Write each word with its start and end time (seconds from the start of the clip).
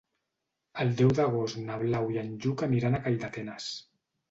El 0.83 0.93
deu 1.01 1.11
d'agost 1.19 1.59
na 1.67 1.77
Blau 1.83 2.11
i 2.15 2.19
en 2.23 2.33
Lluc 2.47 2.65
aniran 2.71 2.99
a 2.99 3.05
Calldetenes. 3.07 3.71